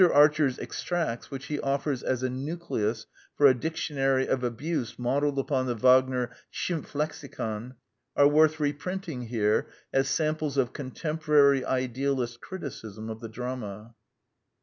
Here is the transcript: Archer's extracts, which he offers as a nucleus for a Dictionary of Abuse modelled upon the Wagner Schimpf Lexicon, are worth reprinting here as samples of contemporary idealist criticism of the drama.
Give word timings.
Archer's 0.09 0.57
extracts, 0.57 1.29
which 1.29 1.45
he 1.45 1.59
offers 1.59 2.01
as 2.01 2.23
a 2.23 2.27
nucleus 2.31 3.05
for 3.35 3.45
a 3.45 3.53
Dictionary 3.53 4.25
of 4.27 4.43
Abuse 4.43 4.97
modelled 4.97 5.37
upon 5.37 5.67
the 5.67 5.75
Wagner 5.75 6.31
Schimpf 6.51 6.95
Lexicon, 6.95 7.75
are 8.15 8.27
worth 8.27 8.59
reprinting 8.59 9.27
here 9.27 9.67
as 9.93 10.07
samples 10.09 10.57
of 10.57 10.73
contemporary 10.73 11.63
idealist 11.63 12.41
criticism 12.41 13.11
of 13.11 13.21
the 13.21 13.29
drama. 13.29 13.93